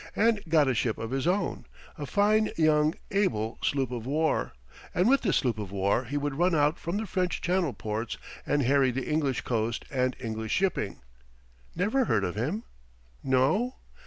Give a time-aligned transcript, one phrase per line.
[0.15, 4.51] And got a ship of his own a fine, young, able sloop of war,
[4.95, 8.17] and with this sloop of war he would run out from the French channel ports
[8.43, 11.01] and harry the English coast and English shipping.
[11.75, 12.63] Never heard of him?
[13.23, 13.75] No?